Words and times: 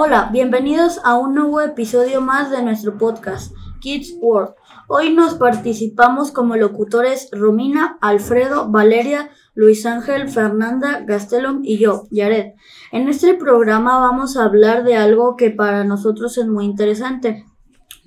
Hola, 0.00 0.28
bienvenidos 0.32 1.00
a 1.02 1.16
un 1.16 1.34
nuevo 1.34 1.60
episodio 1.60 2.20
más 2.20 2.52
de 2.52 2.62
nuestro 2.62 2.96
podcast, 2.96 3.52
Kids 3.80 4.14
World. 4.20 4.54
Hoy 4.86 5.12
nos 5.12 5.34
participamos 5.34 6.30
como 6.30 6.54
locutores 6.54 7.28
Romina, 7.32 7.98
Alfredo, 8.00 8.68
Valeria, 8.70 9.30
Luis 9.56 9.84
Ángel, 9.86 10.28
Fernanda, 10.28 11.02
Gastelum 11.04 11.62
y 11.64 11.78
yo, 11.78 12.06
Yared. 12.12 12.52
En 12.92 13.08
este 13.08 13.34
programa 13.34 13.98
vamos 13.98 14.36
a 14.36 14.44
hablar 14.44 14.84
de 14.84 14.94
algo 14.94 15.34
que 15.34 15.50
para 15.50 15.82
nosotros 15.82 16.38
es 16.38 16.46
muy 16.46 16.64
interesante, 16.64 17.44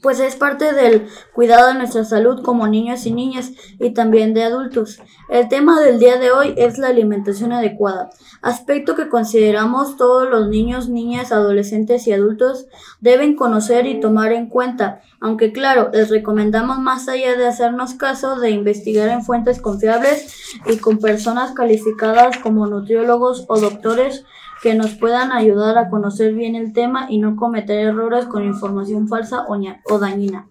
pues 0.02 0.20
es 0.20 0.36
parte 0.36 0.74
del 0.74 1.08
cuidado 1.34 1.68
de 1.68 1.76
nuestra 1.76 2.04
salud 2.04 2.42
como 2.42 2.68
niños 2.68 3.06
y 3.06 3.12
niñas 3.12 3.52
y 3.80 3.92
también 3.92 4.34
de 4.34 4.44
adultos. 4.44 5.00
El 5.30 5.48
tema 5.48 5.80
del 5.80 6.00
día 6.00 6.18
de 6.18 6.32
hoy 6.32 6.54
es 6.58 6.78
la 6.78 6.88
alimentación 6.88 7.54
adecuada, 7.54 8.10
aspecto 8.42 8.96
que 8.96 9.10
consideramos 9.10 9.98
todos 9.98 10.30
los 10.30 10.50
niños, 10.50 10.90
niñas, 10.90 11.32
adolescentes 11.32 12.08
y 12.08 12.14
adultos 12.14 12.66
deben 13.00 13.36
conocer 13.36 13.86
y 13.86 14.00
tomar 14.00 14.32
en 14.34 14.48
cuenta, 14.48 15.02
aunque 15.20 15.52
claro, 15.52 15.90
les 15.94 16.10
recomendamos 16.10 16.80
más 16.80 17.08
allá 17.08 17.38
de 17.38 17.48
hacernos 17.48 17.94
caso 17.94 18.40
de 18.40 18.50
investigar 18.50 19.10
en 19.10 19.24
fuentes 19.24 19.62
confiables 19.62 20.56
y 20.66 20.78
con 20.78 20.98
personas 20.98 21.52
calificadas 21.52 22.38
como 22.40 22.66
nutriólogos 22.66 23.46
o 23.48 23.60
doctores 23.60 24.26
que 24.62 24.76
nos 24.76 24.96
puedan 24.96 25.32
ayudar 25.32 25.78
a 25.78 25.90
conocer 25.90 26.34
bien 26.34 26.56
el 26.56 26.72
tema 26.72 27.08
y 27.10 27.18
no 27.18 27.36
cometer 27.36 27.80
errores 27.80 28.26
con 28.26 28.46
información 28.46 29.08
falsa 29.08 29.46
o, 29.48 30.00
dañina. 30.00 30.48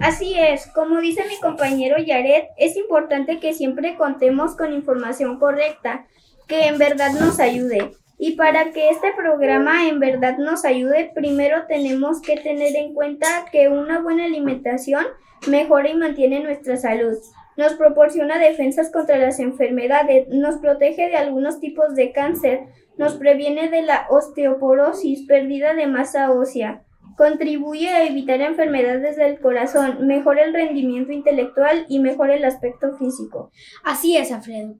Así 0.00 0.34
es, 0.38 0.66
como 0.74 1.00
dice 1.00 1.22
mi 1.28 1.38
compañero 1.40 1.96
Yaret, 1.98 2.48
es 2.58 2.76
importante 2.76 3.40
que 3.40 3.54
siempre 3.54 3.96
contemos 3.96 4.54
con 4.54 4.72
información 4.72 5.38
correcta, 5.38 6.06
que 6.46 6.66
en 6.66 6.78
verdad 6.78 7.12
nos 7.18 7.40
ayude. 7.40 7.92
Y 8.18 8.36
para 8.36 8.70
que 8.70 8.90
este 8.90 9.12
programa 9.16 9.88
en 9.88 9.98
verdad 9.98 10.36
nos 10.36 10.64
ayude, 10.64 11.10
primero 11.14 11.66
tenemos 11.66 12.20
que 12.20 12.36
tener 12.36 12.76
en 12.76 12.92
cuenta 12.92 13.46
que 13.50 13.68
una 13.68 14.00
buena 14.00 14.26
alimentación 14.26 15.04
mejora 15.48 15.88
y 15.88 15.94
mantiene 15.94 16.40
nuestra 16.40 16.76
salud. 16.76 17.16
Nos 17.56 17.74
proporciona 17.74 18.38
defensas 18.38 18.90
contra 18.90 19.18
las 19.18 19.38
enfermedades, 19.38 20.28
nos 20.28 20.56
protege 20.56 21.08
de 21.08 21.16
algunos 21.16 21.60
tipos 21.60 21.94
de 21.94 22.12
cáncer, 22.12 22.60
nos 22.96 23.14
previene 23.14 23.70
de 23.70 23.82
la 23.82 24.06
osteoporosis, 24.10 25.26
pérdida 25.26 25.74
de 25.74 25.86
masa 25.86 26.32
ósea, 26.32 26.82
contribuye 27.16 27.88
a 27.88 28.06
evitar 28.06 28.40
enfermedades 28.40 29.16
del 29.16 29.38
corazón, 29.40 30.06
mejora 30.06 30.44
el 30.44 30.52
rendimiento 30.52 31.12
intelectual 31.12 31.86
y 31.88 32.00
mejora 32.00 32.34
el 32.34 32.44
aspecto 32.44 32.96
físico. 32.96 33.50
Así 33.84 34.16
es, 34.16 34.32
Alfredo. 34.32 34.74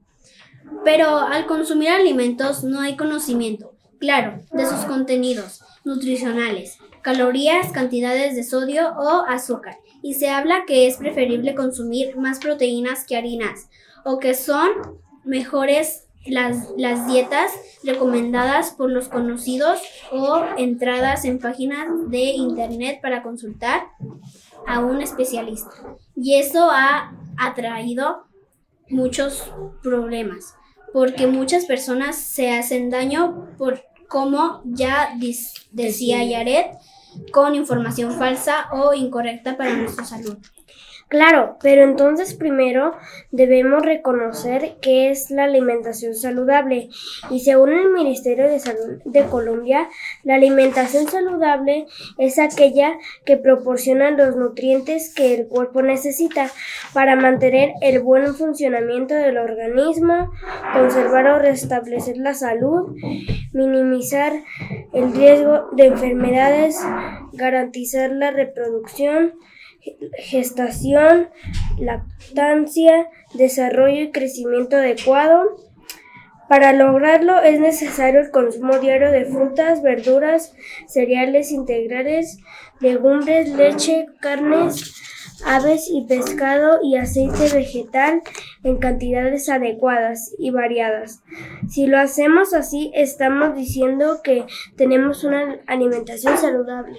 Pero 0.84 1.18
al 1.18 1.46
consumir 1.46 1.90
alimentos 1.90 2.64
no 2.64 2.80
hay 2.80 2.96
conocimiento, 2.96 3.74
claro, 3.98 4.40
de 4.50 4.66
sus 4.66 4.84
contenidos 4.86 5.62
nutricionales, 5.84 6.78
calorías, 7.02 7.70
cantidades 7.72 8.34
de 8.34 8.44
sodio 8.44 8.94
o 8.96 9.24
azúcar, 9.28 9.78
y 10.02 10.14
se 10.14 10.28
habla 10.28 10.64
que 10.66 10.86
es 10.86 10.96
preferible 10.96 11.54
consumir 11.54 12.16
más 12.16 12.38
proteínas 12.38 13.04
que 13.06 13.16
harinas, 13.16 13.68
o 14.04 14.18
que 14.18 14.34
son 14.34 14.70
mejores 15.24 16.06
las, 16.26 16.70
las, 16.78 17.06
dietas 17.06 17.52
recomendadas 17.82 18.70
por 18.70 18.90
los 18.90 19.08
conocidos 19.08 19.80
o 20.10 20.42
entradas 20.56 21.24
en 21.26 21.38
páginas 21.38 21.86
de 22.08 22.30
internet 22.30 23.00
para 23.02 23.22
consultar 23.22 23.82
a 24.66 24.80
un 24.80 25.02
especialista. 25.02 25.70
Y 26.16 26.36
eso 26.36 26.70
ha 26.70 27.12
atraído 27.36 28.24
muchos 28.88 29.52
problemas, 29.82 30.54
porque 30.92 31.26
muchas 31.26 31.66
personas 31.66 32.16
se 32.16 32.52
hacen 32.52 32.90
daño 32.90 33.48
por, 33.58 33.82
como 34.14 34.62
ya 34.64 35.18
decía 35.72 36.22
Yaret, 36.22 36.78
con 37.32 37.56
información 37.56 38.16
falsa 38.16 38.68
o 38.70 38.94
incorrecta 38.94 39.56
para 39.56 39.74
nuestra 39.74 40.04
salud. 40.04 40.36
Claro, 41.14 41.58
pero 41.62 41.84
entonces 41.84 42.34
primero 42.34 42.90
debemos 43.30 43.84
reconocer 43.86 44.78
qué 44.82 45.10
es 45.10 45.30
la 45.30 45.44
alimentación 45.44 46.16
saludable. 46.16 46.88
Y 47.30 47.38
según 47.38 47.72
el 47.72 47.92
Ministerio 47.92 48.48
de 48.48 48.58
Salud 48.58 49.00
de 49.04 49.22
Colombia, 49.26 49.88
la 50.24 50.34
alimentación 50.34 51.06
saludable 51.06 51.86
es 52.18 52.40
aquella 52.40 52.98
que 53.24 53.36
proporciona 53.36 54.10
los 54.10 54.34
nutrientes 54.34 55.14
que 55.14 55.34
el 55.34 55.46
cuerpo 55.46 55.82
necesita 55.82 56.50
para 56.92 57.14
mantener 57.14 57.74
el 57.80 58.00
buen 58.00 58.34
funcionamiento 58.34 59.14
del 59.14 59.38
organismo, 59.38 60.32
conservar 60.72 61.28
o 61.28 61.38
restablecer 61.38 62.16
la 62.16 62.34
salud, 62.34 62.92
minimizar 63.52 64.32
el 64.92 65.12
riesgo 65.12 65.68
de 65.76 65.86
enfermedades, 65.86 66.84
garantizar 67.34 68.10
la 68.10 68.32
reproducción, 68.32 69.34
gestación, 70.18 71.28
lactancia, 71.78 73.08
desarrollo 73.34 74.02
y 74.02 74.10
crecimiento 74.12 74.76
adecuado. 74.76 75.56
Para 76.48 76.72
lograrlo 76.72 77.40
es 77.42 77.58
necesario 77.58 78.20
el 78.20 78.30
consumo 78.30 78.78
diario 78.78 79.10
de 79.10 79.24
frutas, 79.24 79.82
verduras, 79.82 80.54
cereales 80.86 81.50
integrales, 81.52 82.38
legumbres, 82.80 83.48
leche, 83.48 84.06
carnes, 84.20 84.94
aves 85.44 85.88
y 85.90 86.06
pescado 86.06 86.80
y 86.82 86.96
aceite 86.96 87.48
vegetal 87.52 88.22
en 88.62 88.76
cantidades 88.76 89.48
adecuadas 89.48 90.34
y 90.38 90.50
variadas. 90.50 91.22
Si 91.68 91.86
lo 91.86 91.98
hacemos 91.98 92.52
así, 92.54 92.90
estamos 92.94 93.54
diciendo 93.54 94.20
que 94.22 94.44
tenemos 94.76 95.24
una 95.24 95.60
alimentación 95.66 96.36
saludable. 96.38 96.98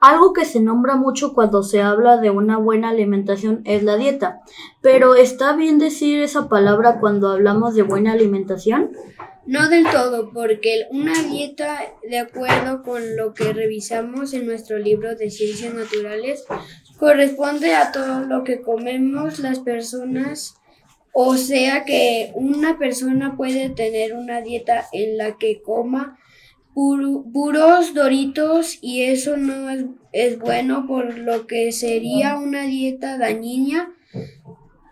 Algo 0.00 0.32
que 0.32 0.44
se 0.44 0.60
nombra 0.60 0.96
mucho 0.96 1.32
cuando 1.32 1.62
se 1.62 1.80
habla 1.80 2.18
de 2.18 2.30
una 2.30 2.58
buena 2.58 2.90
alimentación 2.90 3.62
es 3.64 3.82
la 3.82 3.96
dieta. 3.96 4.40
Pero 4.82 5.14
¿está 5.14 5.56
bien 5.56 5.78
decir 5.78 6.20
esa 6.20 6.48
palabra 6.48 7.00
cuando 7.00 7.30
hablamos 7.30 7.74
de 7.74 7.82
buena 7.82 8.12
alimentación? 8.12 8.92
No 9.46 9.68
del 9.68 9.84
todo, 9.84 10.32
porque 10.32 10.86
una 10.90 11.22
dieta, 11.22 11.78
de 12.08 12.18
acuerdo 12.18 12.82
con 12.82 13.16
lo 13.16 13.32
que 13.32 13.52
revisamos 13.52 14.34
en 14.34 14.44
nuestro 14.44 14.76
libro 14.78 15.14
de 15.14 15.30
ciencias 15.30 15.72
naturales, 15.72 16.44
corresponde 16.98 17.74
a 17.74 17.92
todo 17.92 18.20
lo 18.20 18.42
que 18.42 18.60
comemos 18.60 19.38
las 19.38 19.60
personas. 19.60 20.56
O 21.12 21.36
sea 21.36 21.84
que 21.84 22.32
una 22.34 22.76
persona 22.76 23.36
puede 23.36 23.70
tener 23.70 24.14
una 24.14 24.40
dieta 24.40 24.86
en 24.92 25.16
la 25.16 25.38
que 25.38 25.62
coma 25.62 26.18
puros 26.76 27.94
doritos 27.94 28.78
y 28.82 29.04
eso 29.04 29.38
no 29.38 29.70
es, 29.70 29.86
es, 30.12 30.38
bueno 30.38 30.86
por 30.86 31.16
lo 31.16 31.46
que 31.46 31.72
sería 31.72 32.36
una 32.36 32.64
dieta 32.64 33.16
dañina. 33.16 33.94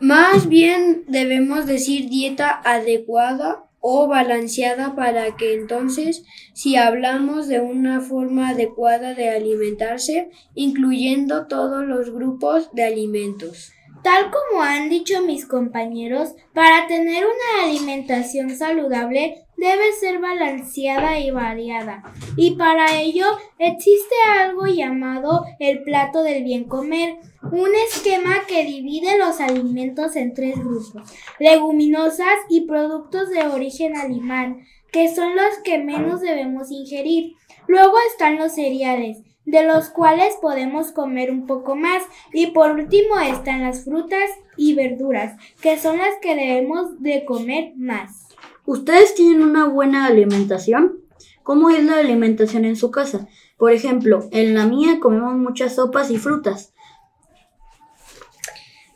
Más 0.00 0.48
bien 0.48 1.04
debemos 1.08 1.66
decir 1.66 2.08
dieta 2.08 2.62
adecuada 2.64 3.66
o 3.80 4.08
balanceada 4.08 4.96
para 4.96 5.36
que 5.36 5.52
entonces 5.52 6.24
si 6.54 6.76
hablamos 6.76 7.48
de 7.48 7.60
una 7.60 8.00
forma 8.00 8.48
adecuada 8.48 9.12
de 9.12 9.28
alimentarse, 9.28 10.30
incluyendo 10.54 11.48
todos 11.48 11.84
los 11.86 12.10
grupos 12.10 12.70
de 12.72 12.84
alimentos. 12.84 13.73
Tal 14.04 14.30
como 14.30 14.62
han 14.62 14.90
dicho 14.90 15.22
mis 15.22 15.46
compañeros, 15.46 16.34
para 16.52 16.86
tener 16.86 17.24
una 17.24 17.64
alimentación 17.64 18.54
saludable 18.54 19.46
debe 19.56 19.92
ser 19.98 20.18
balanceada 20.18 21.18
y 21.20 21.30
variada. 21.30 22.02
Y 22.36 22.50
para 22.56 23.00
ello 23.00 23.24
existe 23.58 24.14
algo 24.38 24.66
llamado 24.66 25.46
el 25.58 25.82
plato 25.84 26.22
del 26.22 26.44
bien 26.44 26.64
comer, 26.64 27.16
un 27.50 27.70
esquema 27.88 28.42
que 28.46 28.66
divide 28.66 29.16
los 29.16 29.40
alimentos 29.40 30.16
en 30.16 30.34
tres 30.34 30.58
grupos, 30.58 31.10
leguminosas 31.38 32.36
y 32.50 32.66
productos 32.66 33.30
de 33.30 33.46
origen 33.46 33.96
animal, 33.96 34.58
que 34.92 35.14
son 35.14 35.34
los 35.34 35.56
que 35.64 35.78
menos 35.78 36.20
debemos 36.20 36.70
ingerir. 36.70 37.36
Luego 37.68 37.94
están 38.12 38.36
los 38.36 38.54
cereales, 38.54 39.22
de 39.44 39.66
los 39.66 39.90
cuales 39.90 40.36
podemos 40.40 40.92
comer 40.92 41.30
un 41.30 41.46
poco 41.46 41.76
más. 41.76 42.02
Y 42.32 42.48
por 42.48 42.72
último 42.72 43.18
están 43.20 43.62
las 43.62 43.84
frutas 43.84 44.30
y 44.56 44.74
verduras, 44.74 45.38
que 45.60 45.78
son 45.78 45.98
las 45.98 46.14
que 46.20 46.34
debemos 46.34 47.00
de 47.02 47.24
comer 47.24 47.72
más. 47.76 48.28
¿Ustedes 48.66 49.14
tienen 49.14 49.42
una 49.42 49.66
buena 49.66 50.06
alimentación? 50.06 51.00
¿Cómo 51.42 51.68
es 51.68 51.84
la 51.84 51.98
alimentación 51.98 52.64
en 52.64 52.76
su 52.76 52.90
casa? 52.90 53.28
Por 53.58 53.72
ejemplo, 53.72 54.28
en 54.32 54.54
la 54.54 54.64
mía 54.64 54.98
comemos 55.00 55.34
muchas 55.34 55.74
sopas 55.74 56.10
y 56.10 56.16
frutas. 56.16 56.72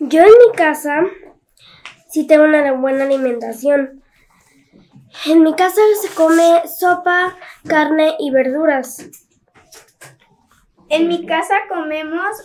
Yo 0.01 0.23
en 0.23 0.31
mi 0.31 0.57
casa 0.57 1.03
sí 2.09 2.27
tengo 2.27 2.45
una 2.45 2.73
buena 2.73 3.05
alimentación. 3.05 4.03
En 5.27 5.43
mi 5.43 5.55
casa 5.55 5.81
se 6.01 6.09
come 6.15 6.63
sopa, 6.67 7.37
carne 7.67 8.15
y 8.19 8.31
verduras. 8.31 9.28
En 10.91 11.07
mi 11.09 11.27
casa 11.27 11.55
comemos, 11.69 12.37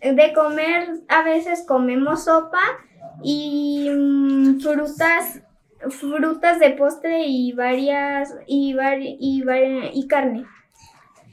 de 0.00 0.32
comer, 0.32 1.02
a 1.08 1.22
veces 1.22 1.64
comemos 1.66 2.24
sopa 2.24 2.60
y 3.22 3.88
mm, 3.90 4.60
frutas, 4.60 5.40
frutas 5.90 6.58
de 6.58 6.70
postre 6.70 7.26
y 7.26 7.52
varias, 7.52 8.34
y, 8.46 8.76
y, 9.20 9.44
y 9.92 10.08
carne. 10.08 10.46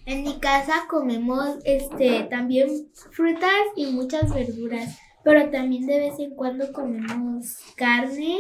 En 0.06 0.24
mi 0.24 0.40
casa 0.40 0.74
comemos 0.90 1.58
este 1.64 2.24
también 2.24 2.70
frutas 3.12 3.52
y 3.76 3.88
muchas 3.88 4.34
verduras, 4.34 5.00
pero 5.24 5.50
también 5.50 5.86
de 5.86 6.00
vez 6.00 6.20
en 6.20 6.36
cuando 6.36 6.72
comemos 6.72 7.58
carne 7.76 8.40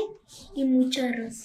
y 0.55 0.65
mucho 0.65 1.03
arroz. 1.03 1.43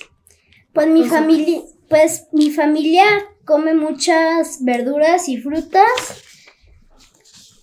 Pues 0.77 0.89
mi 0.89 1.05
familia, 1.05 1.63
pues 1.89 2.27
mi 2.33 2.51
familia 2.51 3.05
come 3.47 3.73
muchas 3.73 4.63
verduras 4.63 5.27
y 5.27 5.39
frutas 5.39 5.83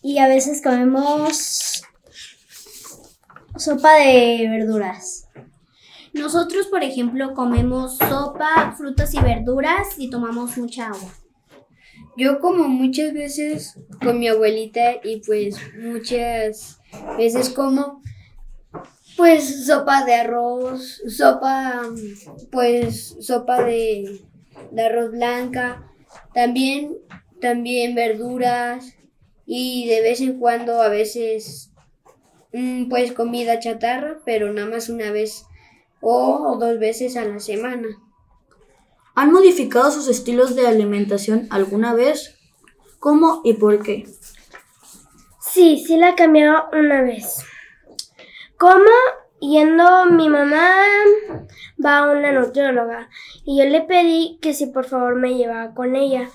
y 0.02 0.18
a 0.18 0.28
veces 0.28 0.64
comemos 0.64 1.84
sopa 3.56 3.98
de 3.98 4.48
verduras. 4.50 5.30
Nosotros, 6.14 6.66
por 6.66 6.82
ejemplo, 6.82 7.36
comemos 7.36 8.00
sopa, 8.00 8.74
frutas 8.76 9.14
y 9.14 9.20
verduras 9.20 9.90
y 10.00 10.10
tomamos 10.10 10.58
mucha 10.58 10.88
agua. 10.88 11.14
Yo 12.18 12.40
como 12.40 12.68
muchas 12.68 13.14
veces 13.14 13.78
con 14.04 14.18
mi 14.18 14.28
abuelita 14.28 14.94
y 15.04 15.22
pues 15.24 15.56
muchas 15.80 16.80
veces 17.16 17.50
como 17.50 18.02
pues 19.18 19.66
sopa 19.66 20.06
de 20.06 20.16
arroz, 20.16 21.02
sopa 21.08 21.84
pues 22.52 23.16
sopa 23.20 23.64
de, 23.64 24.22
de 24.72 24.82
arroz 24.82 25.12
blanca, 25.12 25.84
también 26.34 26.98
también 27.42 27.94
verduras 27.94 28.96
y 29.46 29.88
de 29.88 30.02
vez 30.02 30.22
en 30.22 30.40
cuando 30.40 30.82
a 30.82 30.88
veces 30.88 31.72
mm, 32.54 32.90
pues 32.90 33.12
comida 33.12 33.60
chatarra, 33.60 34.20
pero 34.26 34.52
nada 34.54 34.70
más 34.70 34.90
una 34.90 35.12
vez 35.12 35.46
o 36.02 36.58
dos 36.60 36.80
veces 36.80 37.18
a 37.18 37.26
la 37.26 37.40
semana. 37.40 37.88
¿Han 39.16 39.32
modificado 39.32 39.92
sus 39.92 40.08
estilos 40.08 40.56
de 40.56 40.68
alimentación 40.68 41.48
alguna 41.50 41.94
vez? 41.94 42.36
¿Cómo 43.00 43.42
y 43.44 43.54
por 43.54 43.84
qué? 43.84 44.08
Sí, 45.40 45.84
sí 45.86 45.98
la 45.98 46.10
he 46.10 46.16
cambiado 46.16 46.64
una 46.74 47.02
vez. 47.02 47.46
Como 48.58 48.86
yendo 49.40 50.06
mi 50.06 50.30
mamá 50.30 50.72
va 51.84 51.98
a 51.98 52.12
una 52.12 52.32
nutrióloga 52.32 53.10
y 53.46 53.58
yo 53.58 53.66
le 53.66 53.82
pedí 53.82 54.40
que 54.42 54.54
si 54.54 54.68
por 54.68 54.86
favor 54.86 55.16
me 55.16 55.36
llevaba 55.36 55.74
con 55.74 55.96
ella 55.96 56.30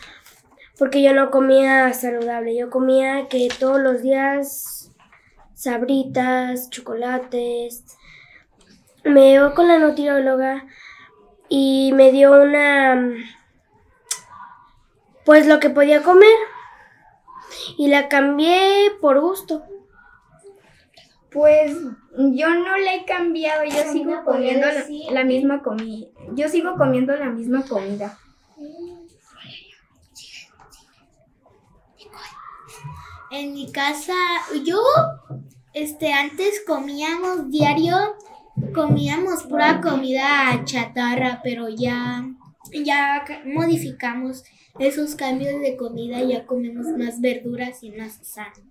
porque 0.79 1.03
yo 1.03 1.13
no 1.13 1.31
comía 1.31 1.93
saludable, 1.93 2.57
yo 2.57 2.71
comía 2.71 3.27
que 3.29 3.49
todos 3.59 3.81
los 3.81 4.01
días 4.01 4.93
sabritas, 5.55 6.71
chocolates. 6.71 7.85
Me 9.03 9.31
llevó 9.31 9.55
con 9.55 9.67
la 9.67 9.79
nutrióloga 9.79 10.67
y 11.49 11.91
me 11.95 12.13
dio 12.13 12.41
una 12.41 13.13
pues 15.25 15.47
lo 15.47 15.59
que 15.59 15.69
podía 15.69 16.03
comer 16.03 16.39
y 17.77 17.89
la 17.89 18.09
cambié 18.09 18.93
por 19.01 19.21
gusto. 19.21 19.65
Pues 21.31 21.77
yo 22.17 22.49
no 22.55 22.77
le 22.79 22.97
he 22.97 23.05
cambiado, 23.05 23.65
yo 23.65 23.93
sigo 23.93 24.25
comiendo 24.25 24.67
la, 24.67 24.83
la 25.13 25.25
misma 25.25 25.63
comida. 25.63 26.07
Yo 26.35 26.49
sigo 26.49 26.75
comiendo 26.77 27.15
la 27.17 27.27
misma 27.31 27.63
comida. 27.65 28.19
En 33.31 33.53
mi 33.53 33.71
casa, 33.71 34.15
yo, 34.65 34.81
este, 35.75 36.13
antes 36.15 36.63
comíamos 36.67 37.51
diario, 37.51 37.95
comíamos 38.75 39.43
pura 39.45 39.81
comida 39.83 40.63
chatarra, 40.65 41.41
pero 41.45 41.69
ya, 41.69 42.25
ya 42.73 43.25
ca- 43.27 43.43
modificamos 43.45 44.45
esos 44.79 45.15
cambios 45.15 45.61
de 45.61 45.77
comida, 45.77 46.23
ya 46.23 46.47
comemos 46.47 46.87
más 46.97 47.21
verduras 47.21 47.83
y 47.83 47.91
más 47.91 48.15
sano. 48.27 48.65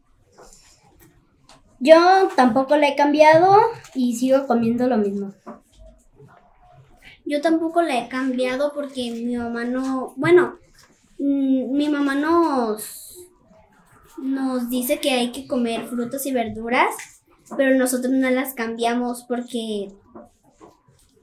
Yo 1.79 2.29
tampoco 2.35 2.75
la 2.75 2.89
he 2.89 2.95
cambiado 2.95 3.57
y 3.93 4.15
sigo 4.15 4.47
comiendo 4.47 4.87
lo 4.87 4.97
mismo. 4.97 5.33
Yo 7.25 7.41
tampoco 7.41 7.81
la 7.81 7.99
he 7.99 8.07
cambiado 8.07 8.73
porque 8.73 9.11
mi 9.11 9.35
mamá 9.35 9.65
no, 9.65 10.13
bueno, 10.15 10.57
mm, 11.19 11.75
mi 11.75 11.89
mamá 11.89 12.15
nos 12.15 13.07
nos 14.17 14.69
dice 14.69 14.99
que 14.99 15.11
hay 15.11 15.31
que 15.31 15.47
comer 15.47 15.87
frutas 15.87 16.25
y 16.25 16.31
verduras, 16.31 16.95
pero 17.55 17.77
nosotros 17.77 18.11
no 18.11 18.29
las 18.29 18.53
cambiamos 18.53 19.23
porque 19.23 19.91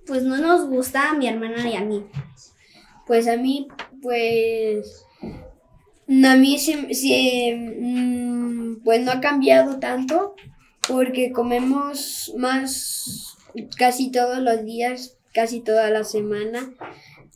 pues 0.06 0.22
no 0.22 0.36
nos 0.36 0.68
gusta 0.68 1.10
a 1.10 1.14
mi 1.14 1.26
hermana 1.26 1.68
y 1.68 1.76
a 1.76 1.80
mí. 1.80 2.06
Pues 3.06 3.28
a 3.28 3.36
mí, 3.36 3.68
pues 4.00 5.04
a 6.08 6.36
mí 6.36 6.58
se, 6.58 6.94
se, 6.94 7.56
mm, 7.80 8.82
pues 8.84 9.00
no 9.02 9.12
ha 9.12 9.20
cambiado 9.20 9.78
tanto 9.78 10.34
porque 10.86 11.32
comemos 11.32 12.32
más 12.36 13.36
casi 13.78 14.10
todos 14.10 14.38
los 14.38 14.64
días, 14.64 15.16
casi 15.32 15.60
toda 15.60 15.90
la 15.90 16.04
semana, 16.04 16.72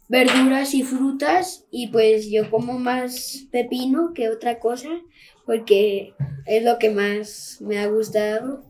verduras 0.08 0.74
y 0.74 0.82
frutas 0.82 1.64
y 1.70 1.88
pues 1.88 2.30
yo 2.30 2.50
como 2.50 2.78
más 2.78 3.46
pepino 3.50 4.12
que 4.14 4.28
otra 4.28 4.58
cosa 4.58 4.88
porque 5.46 6.14
es 6.46 6.62
lo 6.62 6.78
que 6.78 6.90
más 6.90 7.58
me 7.60 7.78
ha 7.78 7.86
gustado. 7.86 8.62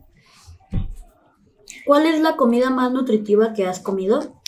¿Cuál 1.85 2.05
es 2.05 2.21
la 2.21 2.35
comida 2.35 2.69
más 2.69 2.91
nutritiva 2.91 3.53
que 3.53 3.65
has 3.65 3.79
comido? 3.79 4.38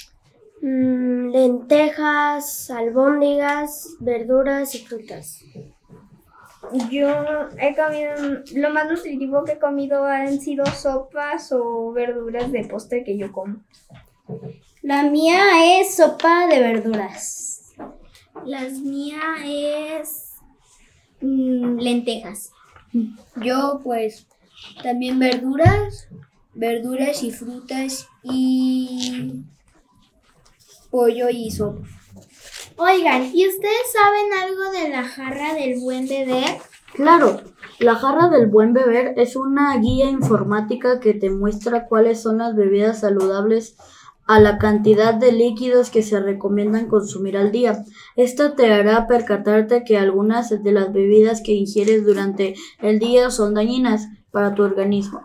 Mm, 0.61 1.31
lentejas, 1.31 2.69
albóndigas, 2.69 3.95
verduras 3.99 4.75
y 4.75 4.85
frutas. 4.85 5.43
Yo 6.91 7.09
he 7.59 7.75
comido, 7.75 8.43
lo 8.55 8.69
más 8.69 8.87
nutritivo 8.87 9.43
que 9.43 9.53
he 9.53 9.59
comido 9.59 10.05
han 10.05 10.39
sido 10.39 10.63
sopas 10.67 11.51
o 11.51 11.91
verduras 11.91 12.51
de 12.51 12.65
postre 12.65 13.03
que 13.03 13.17
yo 13.17 13.31
como. 13.31 13.63
La 14.83 15.03
mía 15.03 15.79
es 15.79 15.95
sopa 15.95 16.47
de 16.47 16.59
verduras. 16.59 17.73
La 18.45 18.61
mía 18.61 19.19
es 19.43 20.33
mm, 21.21 21.79
lentejas. 21.79 22.51
Yo 23.37 23.81
pues 23.83 24.27
también 24.83 25.17
verduras, 25.17 26.07
verduras 26.53 27.23
y 27.23 27.31
frutas 27.31 28.07
y 28.23 29.43
pollo 30.91 31.29
y 31.29 31.49
sopa. 31.49 31.87
Oigan, 32.77 33.31
¿y 33.33 33.47
ustedes 33.47 33.91
saben 33.93 34.33
algo 34.43 34.71
de 34.71 34.89
la 34.89 35.03
jarra 35.03 35.53
del 35.53 35.79
buen 35.79 36.07
beber? 36.07 36.57
Claro, 36.93 37.41
la 37.79 37.95
jarra 37.95 38.29
del 38.29 38.47
buen 38.47 38.73
beber 38.73 39.13
es 39.17 39.35
una 39.35 39.77
guía 39.77 40.09
informática 40.09 40.99
que 40.99 41.13
te 41.13 41.29
muestra 41.29 41.85
cuáles 41.85 42.21
son 42.21 42.39
las 42.39 42.55
bebidas 42.55 42.99
saludables 42.99 43.77
a 44.27 44.39
la 44.39 44.57
cantidad 44.57 45.13
de 45.13 45.31
líquidos 45.31 45.89
que 45.89 46.03
se 46.03 46.19
recomiendan 46.19 46.87
consumir 46.87 47.37
al 47.37 47.51
día. 47.51 47.83
Esta 48.15 48.55
te 48.55 48.71
hará 48.71 49.07
percatarte 49.07 49.83
que 49.83 49.97
algunas 49.97 50.63
de 50.63 50.71
las 50.71 50.93
bebidas 50.93 51.41
que 51.41 51.53
ingieres 51.53 52.05
durante 52.05 52.55
el 52.79 52.99
día 52.99 53.29
son 53.31 53.53
dañinas 53.53 54.07
para 54.31 54.53
tu 54.53 54.63
organismo. 54.63 55.21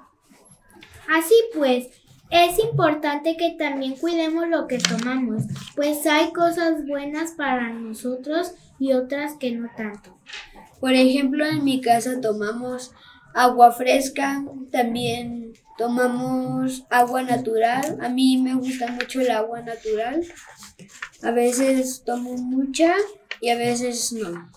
Así 1.09 1.35
pues, 1.55 1.89
es 2.31 2.59
importante 2.59 3.37
que 3.37 3.53
también 3.53 3.97
cuidemos 3.97 4.49
lo 4.49 4.67
que 4.67 4.79
tomamos, 4.79 5.45
pues 5.75 6.07
hay 6.07 6.33
cosas 6.33 6.87
buenas 6.87 7.33
para 7.33 7.71
nosotros 7.71 8.53
y 8.79 8.93
otras 8.93 9.35
que 9.35 9.53
no 9.53 9.69
tanto. 9.77 10.19
Por 10.81 10.93
ejemplo, 10.93 11.47
en 11.47 11.65
mi 11.65 11.81
casa 11.81 12.21
tomamos 12.21 12.93
agua 13.35 13.73
fresca, 13.73 14.43
también 14.71 15.53
tomamos 15.79 16.85
agua 16.91 17.23
natural. 17.23 17.99
A 18.01 18.09
mí 18.09 18.39
me 18.39 18.55
gusta 18.55 18.89
mucho 18.89 19.21
el 19.21 19.31
agua 19.31 19.61
natural. 19.63 20.25
A 21.23 21.31
veces 21.31 22.03
tomo 22.05 22.35
mucha 22.35 22.95
y 23.41 23.51
a 23.51 23.57
veces 23.57 24.13
no. 24.13 24.51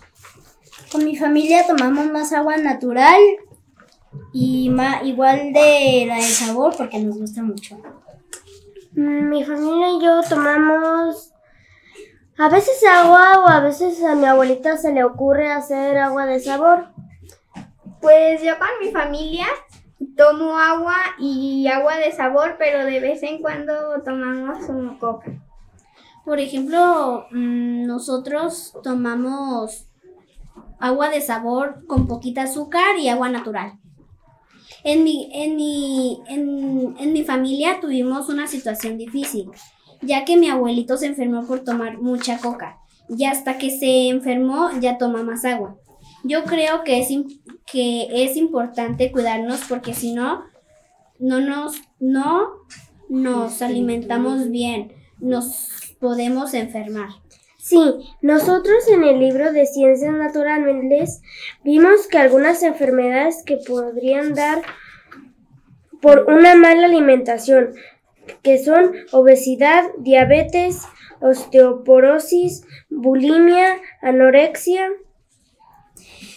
Con 0.92 1.06
mi 1.06 1.16
familia 1.16 1.68
tomamos 1.68 2.08
más 2.08 2.34
agua 2.34 2.58
natural 2.58 3.20
y 4.34 4.70
ma- 4.70 5.02
igual 5.04 5.54
de 5.54 6.06
la 6.08 6.16
de 6.16 6.22
sabor 6.24 6.76
porque 6.78 7.00
nos 7.00 7.18
gusta 7.18 7.42
mucho. 7.44 7.78
Mm, 8.94 9.30
Mi 9.30 9.44
familia 9.44 9.90
y 9.92 10.02
yo 10.04 10.22
tomamos 10.28 11.32
a 12.38 12.50
veces 12.50 12.82
agua 12.90 13.40
o 13.40 13.48
a 13.50 13.60
veces 13.60 14.02
a 14.04 14.16
mi 14.16 14.26
abuelita 14.26 14.78
se 14.78 14.94
le 14.94 15.04
ocurre 15.04 15.52
hacer 15.52 15.98
agua 15.98 16.26
de 16.26 16.40
sabor. 16.40 16.88
Pues 18.02 18.42
yo 18.42 18.58
con 18.58 18.68
mi 18.82 18.92
familia 18.92 19.46
tomo 20.16 20.58
agua 20.58 20.96
y 21.20 21.68
agua 21.68 21.98
de 21.98 22.12
sabor, 22.14 22.56
pero 22.58 22.86
de 22.86 23.00
vez 23.02 23.22
en 23.24 23.42
cuando 23.42 24.02
tomamos 24.06 24.70
un 24.70 24.98
coca. 24.98 25.32
Por 26.24 26.40
ejemplo, 26.40 27.26
mm, 27.32 27.86
nosotros 27.86 28.74
tomamos 28.84 29.86
agua 30.80 31.10
de 31.10 31.20
sabor 31.22 31.86
con 31.88 32.08
poquita 32.08 32.44
azúcar 32.44 32.98
y 33.00 33.10
agua 33.10 33.30
natural. 33.30 33.74
En 34.84 35.04
mi, 35.04 35.30
en 35.34 35.56
mi, 35.56 36.22
en, 36.28 36.96
en 37.00 37.14
mi 37.14 37.24
familia 37.24 37.80
tuvimos 37.82 38.30
una 38.30 38.48
situación 38.48 38.98
difícil, 38.98 39.50
ya 40.02 40.26
que 40.26 40.38
mi 40.38 40.50
abuelito 40.50 40.98
se 40.98 41.08
enfermó 41.08 41.46
por 41.46 41.64
tomar 41.64 41.98
mucha 41.98 42.38
coca 42.38 42.80
y 43.10 43.26
hasta 43.26 43.58
que 43.58 43.72
se 43.72 44.10
enfermó 44.10 44.70
ya 44.80 44.98
toma 44.98 45.24
más 45.24 45.44
agua. 45.44 45.78
Yo 46.24 46.44
creo 46.44 46.84
que 46.84 47.00
es, 47.00 47.10
que 47.66 48.08
es 48.12 48.38
importante 48.38 49.12
cuidarnos 49.12 49.62
porque 49.68 49.94
si 49.94 50.14
no, 50.14 50.44
no 51.18 51.42
nos, 51.42 51.82
no 52.00 52.50
nos 53.10 53.62
alimentamos 53.62 54.50
bien, 54.50 54.94
nos 55.20 55.96
podemos 56.00 56.54
enfermar. 56.54 57.10
Sí, 57.70 58.16
nosotros 58.24 58.88
en 58.88 59.04
el 59.04 59.20
libro 59.20 59.54
de 59.54 59.68
Ciencias 59.68 60.12
Naturales 60.12 61.22
vimos 61.64 62.08
que 62.08 62.18
algunas 62.18 62.64
enfermedades 62.64 63.44
que 63.46 63.58
podrían 63.58 64.34
dar 64.34 64.64
por 66.02 66.26
una 66.28 66.56
mala 66.56 66.88
alimentación, 66.88 67.76
que 68.42 68.58
son 68.58 68.96
obesidad, 69.12 69.84
diabetes, 70.00 70.82
osteoporosis, 71.22 72.64
bulimia, 72.90 73.80
anorexia. 74.02 74.90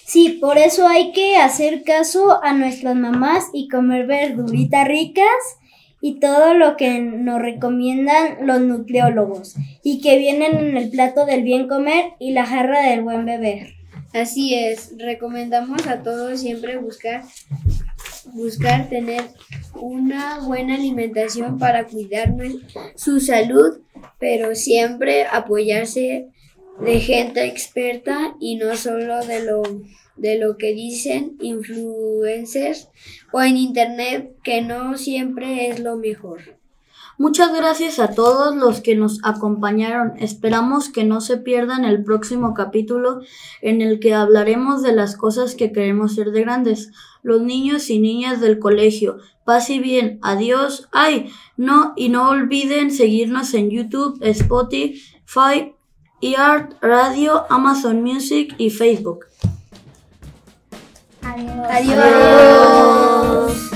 Sí, 0.04 0.36
por 0.38 0.58
eso 0.58 0.86
hay 0.86 1.12
que 1.12 1.38
hacer 1.38 1.82
caso 1.82 2.44
a 2.44 2.52
nuestras 2.52 2.94
mamás 2.94 3.46
y 3.54 3.68
comer 3.68 4.06
verduritas 4.06 4.86
ricas 4.86 5.61
y 6.02 6.18
todo 6.18 6.52
lo 6.52 6.76
que 6.76 6.98
nos 6.98 7.40
recomiendan 7.40 8.44
los 8.46 8.60
nutriólogos 8.60 9.54
y 9.82 10.02
que 10.02 10.18
vienen 10.18 10.58
en 10.58 10.76
el 10.76 10.90
plato 10.90 11.24
del 11.24 11.44
bien 11.44 11.68
comer 11.68 12.12
y 12.18 12.32
la 12.32 12.44
jarra 12.44 12.82
del 12.82 13.02
buen 13.02 13.24
beber. 13.24 13.76
Así 14.12 14.54
es, 14.54 14.92
recomendamos 14.98 15.86
a 15.86 16.02
todos 16.02 16.40
siempre 16.40 16.76
buscar 16.76 17.22
buscar 18.34 18.88
tener 18.88 19.22
una 19.74 20.40
buena 20.40 20.74
alimentación 20.74 21.58
para 21.58 21.86
cuidar 21.86 22.34
su 22.94 23.20
salud, 23.20 23.80
pero 24.18 24.54
siempre 24.54 25.26
apoyarse 25.26 26.28
de 26.84 27.00
gente 27.00 27.44
experta 27.46 28.34
y 28.40 28.56
no 28.56 28.76
solo 28.76 29.24
de 29.24 29.44
lo 29.44 29.62
de 30.16 30.38
lo 30.38 30.58
que 30.58 30.74
dicen 30.74 31.36
influencers 31.40 32.88
o 33.32 33.40
en 33.40 33.56
internet 33.56 34.36
que 34.42 34.60
no 34.60 34.96
siempre 34.98 35.68
es 35.68 35.80
lo 35.80 35.96
mejor. 35.96 36.40
Muchas 37.18 37.54
gracias 37.54 37.98
a 37.98 38.14
todos 38.14 38.56
los 38.56 38.80
que 38.80 38.94
nos 38.94 39.20
acompañaron. 39.22 40.14
Esperamos 40.18 40.88
que 40.88 41.04
no 41.04 41.20
se 41.20 41.36
pierdan 41.36 41.84
el 41.84 42.02
próximo 42.02 42.54
capítulo 42.54 43.20
en 43.60 43.80
el 43.80 44.00
que 44.00 44.14
hablaremos 44.14 44.82
de 44.82 44.92
las 44.92 45.16
cosas 45.16 45.54
que 45.54 45.72
queremos 45.72 46.14
ser 46.14 46.32
de 46.32 46.40
grandes. 46.40 46.90
Los 47.22 47.42
niños 47.42 47.90
y 47.90 48.00
niñas 48.00 48.40
del 48.40 48.58
colegio. 48.58 49.18
Paz 49.44 49.70
y 49.70 49.78
bien. 49.78 50.18
Adiós. 50.22 50.88
Ay, 50.90 51.30
no, 51.56 51.92
y 51.96 52.08
no 52.08 52.30
olviden 52.30 52.90
seguirnos 52.90 53.54
en 53.54 53.70
YouTube, 53.70 54.18
Spotify, 54.22 55.74
eArt 56.22 56.72
Radio, 56.80 57.44
Amazon 57.50 58.02
Music 58.02 58.54
y 58.56 58.70
Facebook. 58.70 59.26
Adiós. 61.70 63.71